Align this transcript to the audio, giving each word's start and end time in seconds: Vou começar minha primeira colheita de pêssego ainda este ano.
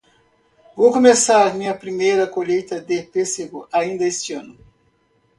Vou 0.75 0.91
começar 0.91 1.53
minha 1.53 1.77
primeira 1.77 2.25
colheita 2.25 2.81
de 2.81 3.03
pêssego 3.03 3.69
ainda 3.71 4.03
este 4.03 4.33
ano. 4.33 4.57